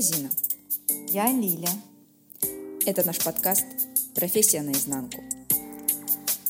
[0.00, 0.30] Я Зина.
[1.08, 1.68] Я Лиля.
[2.86, 3.66] Это наш подкаст
[4.14, 5.20] «Профессия наизнанку»,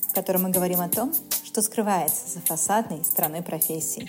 [0.09, 4.09] в котором мы говорим о том, что скрывается за фасадной стороной профессии.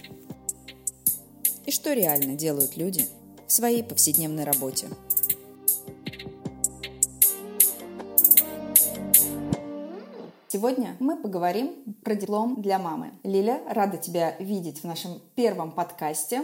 [1.65, 3.07] И что реально делают люди
[3.47, 4.89] в своей повседневной работе.
[10.49, 13.11] Сегодня мы поговорим про диплом для мамы.
[13.23, 16.43] Лиля, рада тебя видеть в нашем первом подкасте.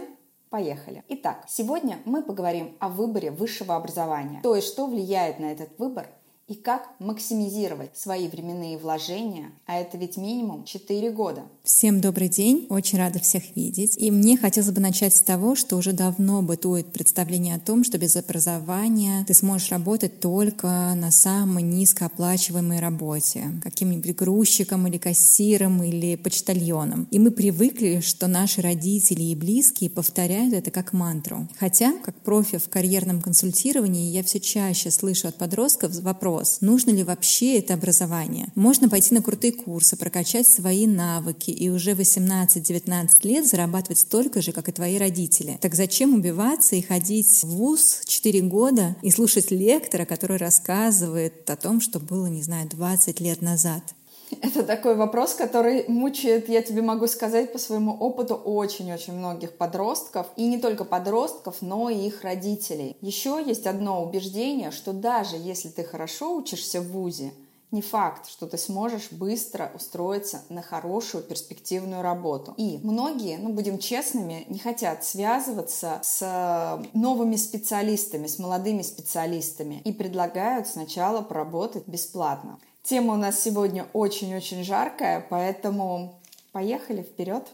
[0.50, 1.04] Поехали.
[1.08, 4.40] Итак, сегодня мы поговорим о выборе высшего образования.
[4.42, 6.08] То есть, что влияет на этот выбор
[6.48, 11.42] и как максимизировать свои временные вложения, а это ведь минимум 4 года.
[11.62, 13.98] Всем добрый день, очень рада всех видеть.
[13.98, 17.98] И мне хотелось бы начать с того, что уже давно бытует представление о том, что
[17.98, 26.16] без образования ты сможешь работать только на самой низкооплачиваемой работе, каким-нибудь грузчиком или кассиром или
[26.16, 27.06] почтальоном.
[27.10, 31.46] И мы привыкли, что наши родители и близкие повторяют это как мантру.
[31.58, 36.90] Хотя, как профи в карьерном консультировании, я все чаще слышу от подростков вопрос, вопрос, нужно
[36.90, 38.48] ли вообще это образование.
[38.54, 44.52] Можно пойти на крутые курсы, прокачать свои навыки и уже 18-19 лет зарабатывать столько же,
[44.52, 45.58] как и твои родители.
[45.60, 51.56] Так зачем убиваться и ходить в ВУЗ 4 года и слушать лектора, который рассказывает о
[51.56, 53.82] том, что было, не знаю, 20 лет назад?
[54.42, 60.26] Это такой вопрос, который мучает, я тебе могу сказать по своему опыту, очень-очень многих подростков.
[60.36, 62.96] И не только подростков, но и их родителей.
[63.00, 67.32] Еще есть одно убеждение, что даже если ты хорошо учишься в ВУЗе,
[67.70, 72.54] не факт, что ты сможешь быстро устроиться на хорошую перспективную работу.
[72.56, 79.92] И многие, ну будем честными, не хотят связываться с новыми специалистами, с молодыми специалистами и
[79.92, 82.58] предлагают сначала поработать бесплатно.
[82.82, 86.20] Тема у нас сегодня очень-очень жаркая, поэтому
[86.52, 87.46] поехали вперед.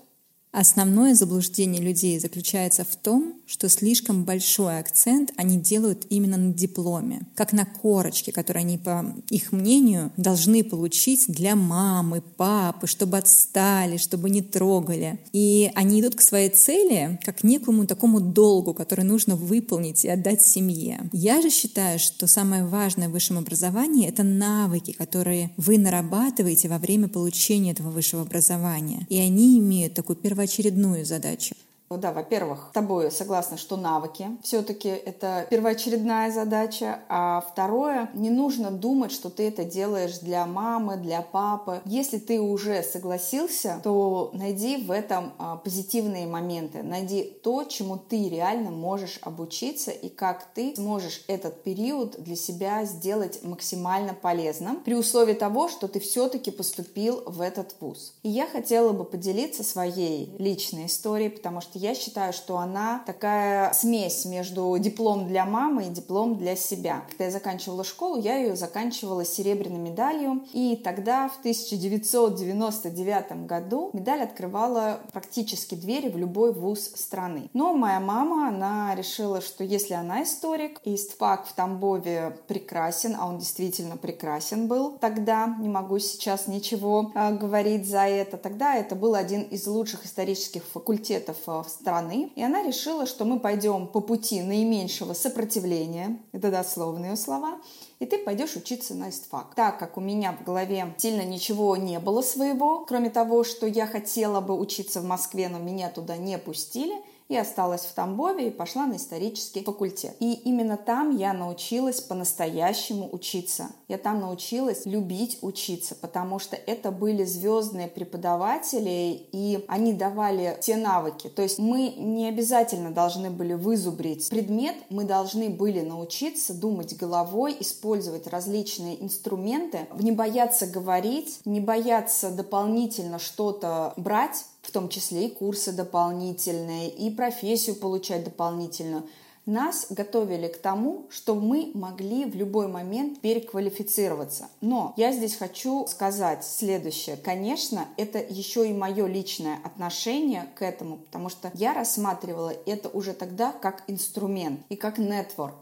[0.53, 7.27] Основное заблуждение людей заключается в том, что слишком большой акцент они делают именно на дипломе,
[7.35, 13.97] как на корочке, которую они, по их мнению, должны получить для мамы, папы, чтобы отстали,
[13.97, 15.21] чтобы не трогали.
[15.33, 20.09] И они идут к своей цели как к некому такому долгу, который нужно выполнить и
[20.09, 21.09] отдать семье.
[21.13, 26.79] Я же считаю, что самое важное в высшем образовании— это навыки, которые вы нарабатываете во
[26.79, 29.07] время получения этого высшего образования.
[29.09, 31.55] И они имеют такую первоочередную задачу.
[31.95, 38.31] Ну да, во-первых, с тобой согласна, что навыки все-таки это первоочередная задача, а второе, не
[38.31, 41.83] нужно думать, что ты это делаешь для мамы, для папы.
[41.85, 48.29] Если ты уже согласился, то найди в этом а, позитивные моменты, найди то, чему ты
[48.29, 54.95] реально можешь обучиться и как ты сможешь этот период для себя сделать максимально полезным при
[54.95, 58.15] условии того, что ты все-таки поступил в этот вуз.
[58.25, 63.71] И я хотела бы поделиться своей личной историей, потому что я считаю, что она такая
[63.75, 67.03] смесь между диплом для мамы и диплом для себя.
[67.11, 74.23] Когда я заканчивала школу, я ее заканчивала серебряной медалью, и тогда, в 1999 году, медаль
[74.23, 77.51] открывала практически двери в любой вуз страны.
[77.53, 83.29] Но моя мама, она решила, что если она историк, и ИСТФАК в Тамбове прекрасен, а
[83.29, 88.95] он действительно прекрасен был тогда, не могу сейчас ничего э, говорить за это, тогда это
[88.95, 93.87] был один из лучших исторических факультетов э, в страны, и она решила, что мы пойдем
[93.87, 97.59] по пути наименьшего сопротивления, это дословные слова,
[97.99, 99.55] и ты пойдешь учиться на ИСТФАК.
[99.55, 103.87] Так как у меня в голове сильно ничего не было своего, кроме того, что я
[103.87, 106.95] хотела бы учиться в Москве, но меня туда не пустили–
[107.29, 110.15] и осталась в Тамбове и пошла на исторический факультет.
[110.21, 113.69] И именно там я научилась по-настоящему учиться.
[113.89, 120.77] Я там научилась любить учиться, потому что это были звездные преподаватели, и они давали те
[120.77, 121.29] навыки.
[121.29, 127.57] То есть мы не обязательно должны были вызубрить предмет, мы должны были научиться думать головой,
[127.59, 135.31] использовать различные инструменты, не бояться говорить, не бояться дополнительно что-то брать, в том числе и
[135.31, 139.05] курсы дополнительные, и профессию получать дополнительную.
[139.47, 144.49] Нас готовили к тому, что мы могли в любой момент переквалифицироваться.
[144.63, 147.19] Но я здесь хочу сказать следующее.
[147.19, 153.13] Конечно, это еще и мое личное отношение к этому, потому что я рассматривала это уже
[153.13, 155.57] тогда как инструмент и как нетворк.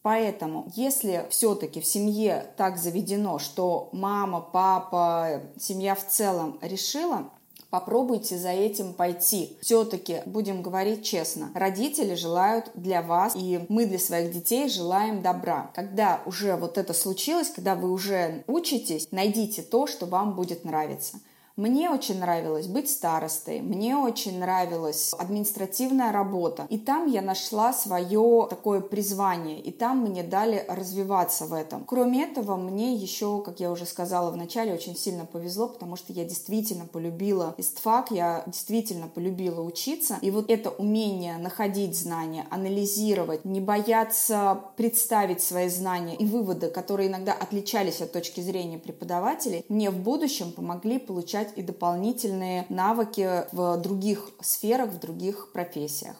[0.00, 7.28] Поэтому, если все-таки в семье так заведено, что мама, папа, семья в целом решила,
[7.70, 9.56] попробуйте за этим пойти.
[9.62, 15.70] Все-таки, будем говорить честно, родители желают для вас, и мы для своих детей желаем добра.
[15.74, 21.18] Когда уже вот это случилось, когда вы уже учитесь, найдите то, что вам будет нравиться.
[21.56, 26.66] Мне очень нравилось быть старостой, мне очень нравилась административная работа.
[26.70, 31.84] И там я нашла свое такое призвание, и там мне дали развиваться в этом.
[31.84, 36.12] Кроме этого, мне еще, как я уже сказала в начале, очень сильно повезло, потому что
[36.12, 40.18] я действительно полюбила истфак, я действительно полюбила учиться.
[40.22, 47.08] И вот это умение находить знания, анализировать, не бояться представить свои знания и выводы, которые
[47.08, 53.76] иногда отличались от точки зрения преподавателей, мне в будущем помогли получать и дополнительные навыки в
[53.78, 56.16] других сферах, в других профессиях.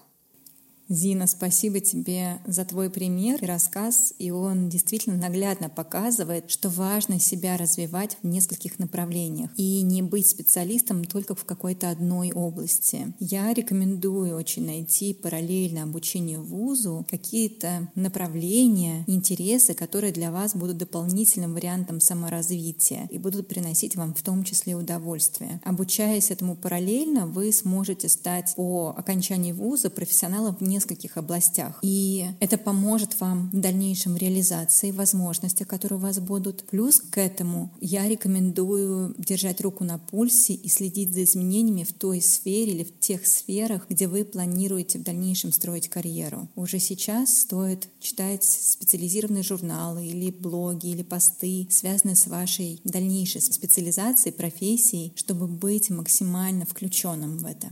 [0.90, 7.20] Зина, спасибо тебе за твой пример и рассказ, и он действительно наглядно показывает, что важно
[7.20, 13.14] себя развивать в нескольких направлениях и не быть специалистом только в какой-то одной области.
[13.20, 21.54] Я рекомендую очень найти параллельно обучению вузу какие-то направления, интересы, которые для вас будут дополнительным
[21.54, 25.60] вариантом саморазвития и будут приносить вам в том числе удовольствие.
[25.62, 30.79] Обучаясь этому параллельно, вы сможете стать по окончании вуза профессионалом в нескольких
[31.16, 31.78] областях.
[31.82, 36.64] И это поможет вам в дальнейшем реализации возможностей, которые у вас будут.
[36.68, 42.20] Плюс к этому я рекомендую держать руку на пульсе и следить за изменениями в той
[42.20, 46.48] сфере или в тех сферах, где вы планируете в дальнейшем строить карьеру.
[46.56, 54.34] Уже сейчас стоит читать специализированные журналы или блоги или посты, связанные с вашей дальнейшей специализацией,
[54.34, 57.70] профессией, чтобы быть максимально включенным в это.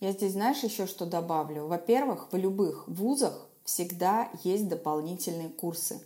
[0.00, 1.66] Я здесь, знаешь, еще что добавлю?
[1.66, 6.00] Во-первых, в любых вузах всегда есть дополнительные курсы.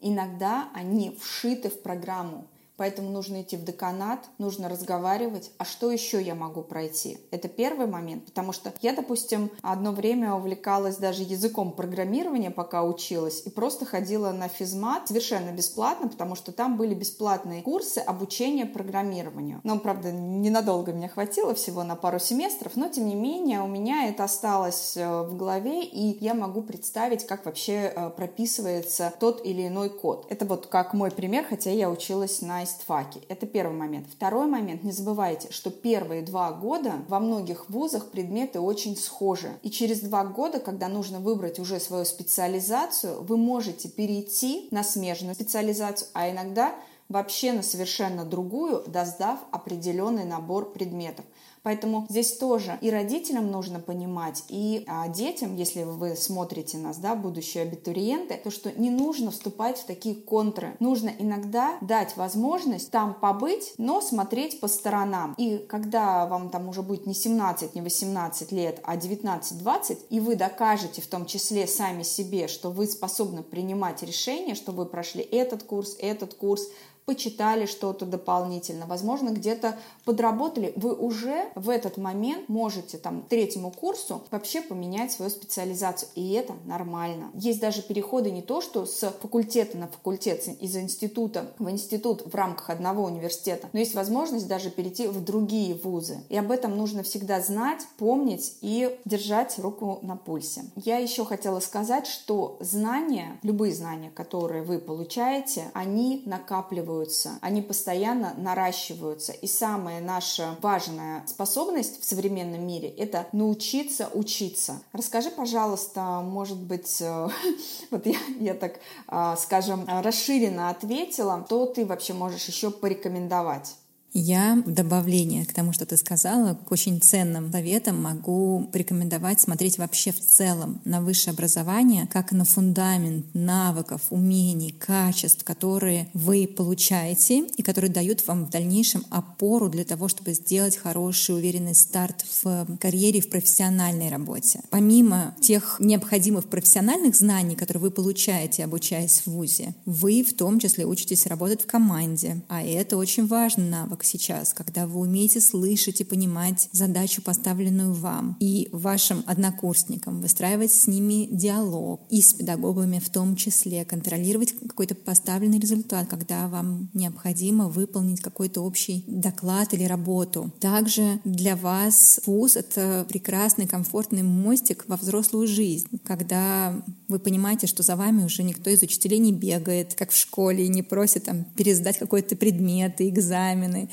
[0.00, 2.46] Иногда они вшиты в программу.
[2.78, 7.18] Поэтому нужно идти в деканат, нужно разговаривать, а что еще я могу пройти?
[7.32, 13.42] Это первый момент, потому что я, допустим, одно время увлекалась даже языком программирования, пока училась,
[13.44, 19.60] и просто ходила на физмат совершенно бесплатно, потому что там были бесплатные курсы обучения программированию.
[19.64, 24.06] Но, правда, ненадолго мне хватило, всего на пару семестров, но, тем не менее, у меня
[24.06, 29.66] это осталось э, в голове, и я могу представить, как вообще э, прописывается тот или
[29.66, 30.26] иной код.
[30.30, 33.20] Это вот как мой пример, хотя я училась на истфаке.
[33.28, 34.06] Это первый момент.
[34.10, 34.84] Второй момент.
[34.84, 39.58] Не забывайте, что первые два года во многих вузах предметы очень схожи.
[39.62, 45.34] И через два года, когда нужно выбрать уже свою специализацию, вы можете перейти на смежную
[45.34, 46.74] специализацию, а иногда
[47.08, 51.24] вообще на совершенно другую, доздав определенный набор предметов.
[51.68, 57.14] Поэтому здесь тоже и родителям нужно понимать, и а, детям, если вы смотрите нас, да,
[57.14, 60.74] будущие абитуриенты, то что не нужно вступать в такие контры.
[60.80, 65.34] Нужно иногда дать возможность там побыть, но смотреть по сторонам.
[65.36, 70.36] И когда вам там уже будет не 17, не 18 лет, а 19-20, и вы
[70.36, 75.64] докажете в том числе сами себе, что вы способны принимать решения, что вы прошли этот
[75.64, 76.66] курс, этот курс,
[77.08, 84.22] почитали что-то дополнительно, возможно, где-то подработали, вы уже в этот момент можете там третьему курсу
[84.30, 87.30] вообще поменять свою специализацию, и это нормально.
[87.32, 92.34] Есть даже переходы не то, что с факультета на факультет, из института в институт в
[92.34, 96.18] рамках одного университета, но есть возможность даже перейти в другие вузы.
[96.28, 100.64] И об этом нужно всегда знать, помнить и держать руку на пульсе.
[100.76, 107.62] Я еще хотела сказать, что знания, любые знания, которые вы получаете, они накапливают накапливаются, они
[107.62, 109.32] постоянно наращиваются.
[109.32, 114.80] И самая наша важная способность в современном мире— это научиться учиться.
[114.92, 117.28] Расскажи, пожалуйста, может быть, э,
[117.90, 123.74] вот я, я так, э, скажем, расширенно ответила, что ты вообще можешь еще порекомендовать?
[124.14, 129.78] Я в добавление к тому, что ты сказала, к очень ценным советам могу порекомендовать смотреть
[129.78, 137.46] вообще в целом на высшее образование как на фундамент навыков, умений, качеств, которые вы получаете
[137.56, 142.78] и которые дают вам в дальнейшем опору для того, чтобы сделать хороший, уверенный старт в
[142.78, 144.60] карьере, в профессиональной работе.
[144.70, 150.86] Помимо тех необходимых профессиональных знаний, которые вы получаете, обучаясь в ВУЗе, вы в том числе
[150.86, 156.00] учитесь работать в команде, а это очень важный навык навык сейчас, когда вы умеете слышать
[156.00, 162.98] и понимать задачу, поставленную вам, и вашим однокурсникам, выстраивать с ними диалог, и с педагогами
[162.98, 169.84] в том числе, контролировать какой-то поставленный результат, когда вам необходимо выполнить какой-то общий доклад или
[169.84, 170.50] работу.
[170.60, 176.74] Также для вас вуз— это прекрасный, комфортный мостик во взрослую жизнь, когда
[177.08, 180.68] вы понимаете, что за вами уже никто из учителей не бегает, как в школе, и
[180.68, 183.87] не просит там пересдать какой-то предмет, экзамены,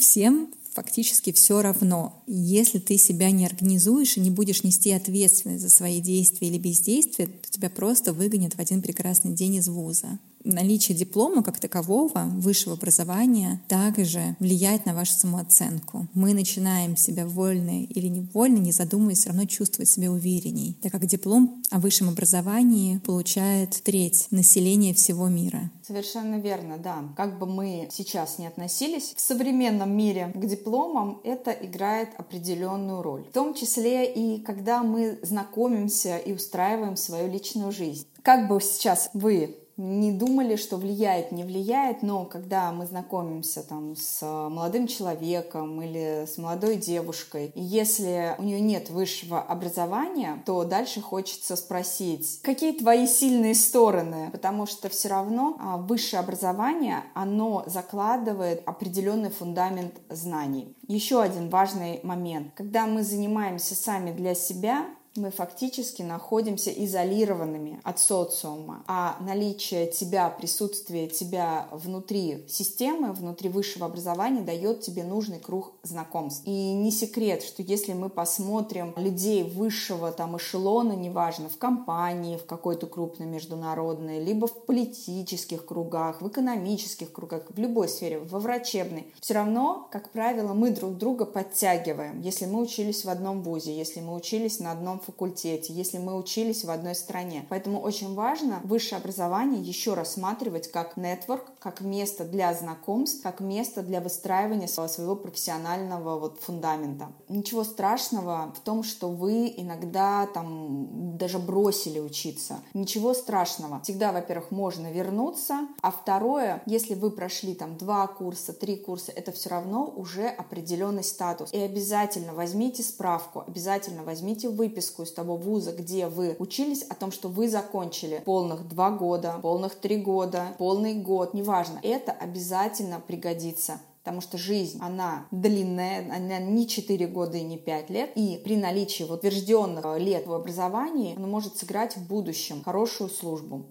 [0.00, 2.22] всем фактически все равно.
[2.26, 7.28] Если ты себя не организуешь и не будешь нести ответственность за свои действия или бездействия,
[7.50, 12.74] что тебя просто выгонят в один прекрасный день из вуза наличие диплома как такового, высшего
[12.74, 16.06] образования, также влияет на вашу самооценку.
[16.14, 21.06] Мы начинаем себя вольно или невольно, не задумываясь, все равно чувствовать себя уверенней, так как
[21.06, 25.70] диплом о высшем образовании получает треть населения всего мира.
[25.86, 27.04] Совершенно верно, да.
[27.16, 33.24] Как бы мы сейчас не относились, в современном мире к дипломам это играет определенную роль.
[33.24, 37.39] В том числе и когда мы знакомимся и устраиваем свою личную
[37.70, 38.06] жизнь.
[38.22, 43.96] Как бы сейчас вы не думали, что влияет, не влияет, но когда мы знакомимся там
[43.96, 51.00] с молодым человеком или с молодой девушкой, если у нее нет высшего образования, то дальше
[51.00, 58.62] хочется спросить, какие твои сильные стороны, потому что все равно а, высшее образование, оно закладывает
[58.66, 60.76] определенный фундамент знаний.
[60.88, 62.52] Еще один важный момент.
[62.54, 64.84] Когда мы занимаемся сами для себя,
[65.16, 73.86] мы фактически находимся изолированными от социума, а наличие тебя, присутствие тебя внутри системы, внутри высшего
[73.86, 76.42] образования дает тебе нужный круг знакомств.
[76.46, 82.46] И не секрет, что если мы посмотрим людей высшего там эшелона, неважно, в компании, в
[82.46, 89.12] какой-то крупной международной, либо в политических кругах, в экономических кругах, в любой сфере, во врачебной,
[89.20, 92.20] все равно, как правило, мы друг друга подтягиваем.
[92.20, 96.64] Если мы учились в одном вузе, если мы учились на одном факультете, если мы учились
[96.64, 97.46] в одной стране.
[97.48, 103.82] Поэтому очень важно высшее образование еще рассматривать как нетворк, как место для знакомств, как место
[103.82, 107.08] для выстраивания своего профессионального вот фундамента.
[107.28, 112.60] Ничего страшного в том, что вы иногда там даже бросили учиться.
[112.74, 113.80] Ничего страшного.
[113.82, 119.32] Всегда, во-первых, можно вернуться, а второе, если вы прошли там два курса, три курса, это
[119.32, 121.52] все равно уже определенный статус.
[121.52, 126.94] И обязательно возьмите справку, обязательно возьмите выписку выписку из того вуза, где вы учились, о
[126.94, 131.80] том, что вы закончили полных два года, полных три года, полный год, неважно.
[131.82, 137.90] Это обязательно пригодится потому что жизнь, она длинная, она не 4 года и не 5
[137.90, 143.66] лет, и при наличии утвержденных лет в образовании она может сыграть в будущем хорошую службу.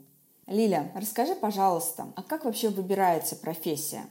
[0.45, 4.05] Лиля, расскажи, пожалуйста, а как вообще выбирается профессия?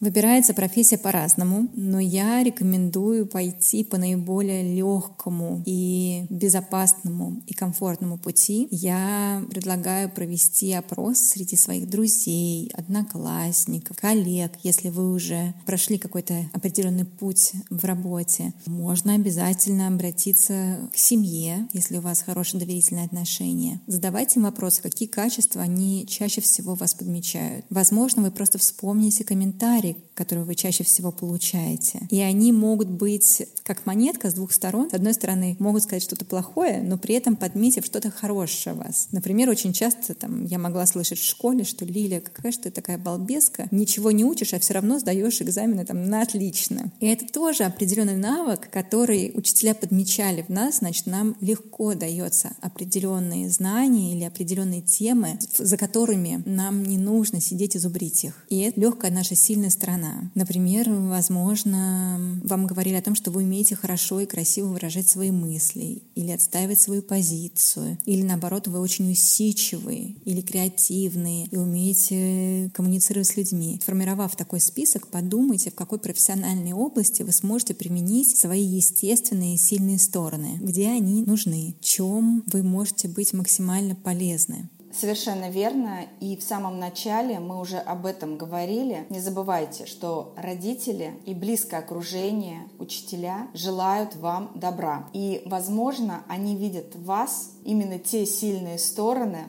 [0.00, 8.66] Выбирается профессия по-разному, но я рекомендую пойти по наиболее легкому и безопасному и комфортному пути.
[8.70, 17.04] Я предлагаю провести опрос среди своих друзей, одноклассников, коллег, если вы уже прошли какой-то определенный
[17.04, 18.52] путь в работе.
[18.66, 23.80] Можно обязательно обратиться к семье, если у вас хорошие доверительные отношения.
[23.86, 27.64] Задавайте им вопросы, какие качества они чаще всего вас подмечают.
[27.70, 32.06] Возможно, вы просто вспомните комментарии, комментарии, которые вы чаще всего получаете.
[32.10, 34.88] И они могут быть как монетка с двух сторон.
[34.88, 39.08] С одной стороны, могут сказать что-то плохое, но при этом подметив что-то хорошее вас.
[39.10, 42.96] Например, очень часто там, я могла слышать в школе, что Лилия, какая же ты такая
[42.96, 46.92] балбеска, ничего не учишь, а все равно сдаешь экзамены там, на отлично.
[47.00, 53.50] И это тоже определенный навык, который учителя подмечали в нас, значит, нам легко дается определенные
[53.50, 58.46] знания или определенные темы, за которыми нам не нужно сидеть и зубрить их.
[58.48, 60.30] И это легкая наша сильная сторона.
[60.34, 66.02] Например, возможно, вам говорили о том, что вы умеете хорошо и красиво выражать свои мысли
[66.14, 73.36] или отстаивать свою позицию, или наоборот, вы очень усидчивые или креативные и умеете коммуницировать с
[73.36, 73.78] людьми.
[73.82, 80.58] Сформировав такой список, подумайте, в какой профессиональной области вы сможете применить свои естественные сильные стороны,
[80.60, 84.68] где они нужны, чем вы можете быть максимально полезны.
[84.94, 86.06] Совершенно верно.
[86.20, 89.06] И в самом начале мы уже об этом говорили.
[89.10, 95.08] Не забывайте, что родители и близкое окружение, учителя желают вам добра.
[95.12, 99.48] И, возможно, они видят в вас именно те сильные стороны,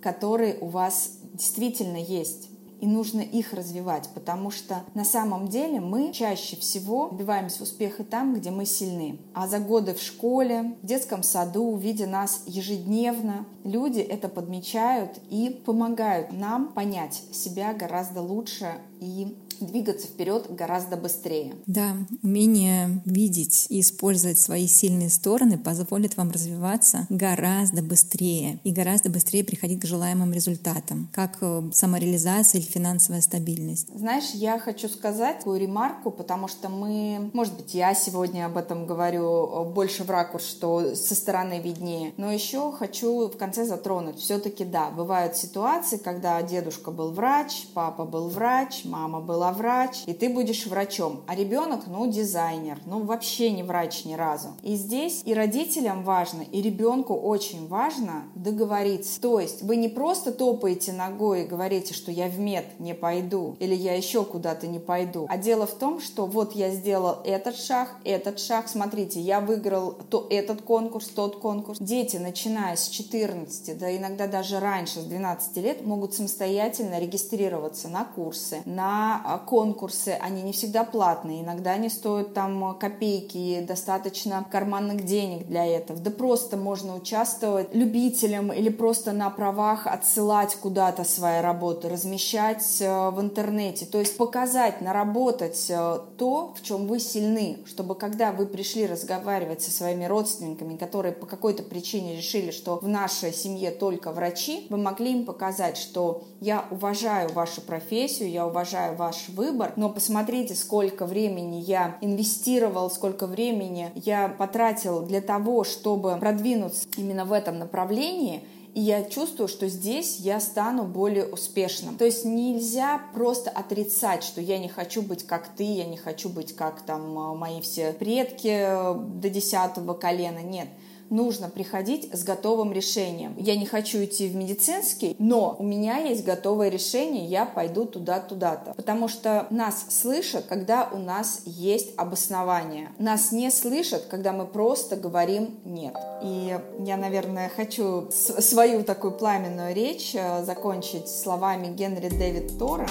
[0.00, 2.48] которые у вас действительно есть
[2.80, 8.34] и нужно их развивать, потому что на самом деле мы чаще всего добиваемся успеха там,
[8.34, 9.18] где мы сильны.
[9.34, 15.50] А за годы в школе, в детском саду, видя нас ежедневно, люди это подмечают и
[15.64, 21.54] помогают нам понять себя гораздо лучше и двигаться вперед гораздо быстрее.
[21.66, 29.10] Да, умение видеть и использовать свои сильные стороны позволит вам развиваться гораздо быстрее и гораздо
[29.10, 33.88] быстрее приходить к желаемым результатам, как э, самореализация или финансовая стабильность.
[33.94, 38.86] Знаешь, я хочу сказать такую ремарку, потому что мы, может быть, я сегодня об этом
[38.86, 44.18] говорю э, больше в ракурс, что со стороны виднее, но еще хочу в конце затронуть.
[44.18, 50.02] Все-таки да, бывают ситуации, когда дедушка был врач, папа был врач, мама была была врач,
[50.06, 51.22] и ты будешь врачом.
[51.26, 54.48] А ребенок, ну, дизайнер, ну, вообще не врач ни разу.
[54.62, 59.20] И здесь и родителям важно, и ребенку очень важно договориться.
[59.20, 63.56] То есть вы не просто топаете ногой и говорите, что я в мед не пойду,
[63.58, 65.26] или я еще куда-то не пойду.
[65.28, 69.92] А дело в том, что вот я сделал этот шаг, этот шаг, смотрите, я выиграл
[70.10, 71.78] то, этот конкурс, тот конкурс.
[71.80, 78.04] Дети, начиная с 14, да иногда даже раньше, с 12 лет, могут самостоятельно регистрироваться на
[78.04, 80.16] курсы, на а, конкурсы.
[80.20, 85.98] Они не всегда платные, иногда они стоят там копейки, достаточно карманных денег для этого.
[86.00, 93.10] Да просто можно участвовать любителям или просто на правах отсылать куда-то свои работы, размещать э,
[93.10, 93.86] в интернете.
[93.86, 99.62] То есть показать, наработать э, то, в чем вы сильны, чтобы когда вы пришли разговаривать
[99.62, 104.76] со своими родственниками, которые по какой-то причине решили, что в нашей семье только врачи, вы
[104.76, 111.06] могли им показать, что я уважаю вашу профессию, я уважаю ваш выбор, но посмотрите, сколько
[111.06, 118.42] времени я инвестировал, сколько времени я потратил для того, чтобы продвинуться именно в этом направлении,
[118.74, 121.96] и я чувствую, что здесь я стану более успешным.
[121.96, 126.28] То есть нельзя просто отрицать, что я не хочу быть как ты, я не хочу
[126.28, 130.40] быть как там мои все предки э, до десятого колена.
[130.40, 130.68] Нет
[131.10, 133.34] нужно приходить с готовым решением.
[133.38, 138.20] Я не хочу идти в медицинский, но у меня есть готовое решение, я пойду туда,
[138.20, 138.74] туда-то.
[138.74, 142.90] Потому что нас слышат, когда у нас есть обоснование.
[142.98, 145.94] Нас не слышат, когда мы просто говорим «нет».
[146.22, 152.88] И я, наверное, хочу свою такую пламенную речь э, закончить словами Генри Дэвид Тора.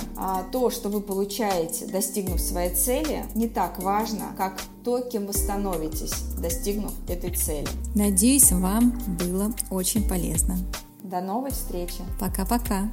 [0.51, 4.53] То, что вы получаете, достигнув своей цели, не так важно, как
[4.88, 7.67] то, кем вы становитесь, достигнув этой цели.
[7.94, 10.58] Надеюсь, вам было очень полезно.
[11.03, 12.06] До новой встречи.
[12.22, 12.89] Пока-пока.